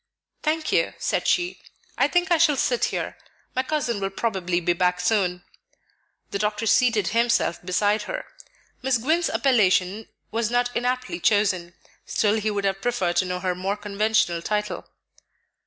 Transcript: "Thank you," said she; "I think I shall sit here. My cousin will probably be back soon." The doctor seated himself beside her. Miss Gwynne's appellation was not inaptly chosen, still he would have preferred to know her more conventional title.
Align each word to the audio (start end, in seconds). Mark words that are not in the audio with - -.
"Thank 0.41 0.71
you," 0.71 0.95
said 0.97 1.27
she; 1.27 1.59
"I 1.95 2.07
think 2.07 2.31
I 2.31 2.39
shall 2.39 2.55
sit 2.57 2.85
here. 2.85 3.19
My 3.55 3.61
cousin 3.61 3.99
will 3.99 4.09
probably 4.09 4.59
be 4.59 4.73
back 4.73 4.99
soon." 4.99 5.43
The 6.31 6.39
doctor 6.39 6.65
seated 6.65 7.09
himself 7.09 7.63
beside 7.63 8.01
her. 8.09 8.25
Miss 8.81 8.97
Gwynne's 8.97 9.29
appellation 9.29 10.07
was 10.31 10.49
not 10.49 10.75
inaptly 10.75 11.19
chosen, 11.19 11.75
still 12.03 12.39
he 12.39 12.49
would 12.49 12.65
have 12.65 12.81
preferred 12.81 13.17
to 13.17 13.25
know 13.25 13.41
her 13.41 13.53
more 13.53 13.77
conventional 13.77 14.41
title. 14.41 14.87